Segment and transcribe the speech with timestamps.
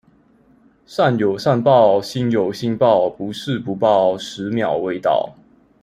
[0.87, 3.07] 善有善報，星有星爆。
[3.07, 5.35] 不是不報，十秒未到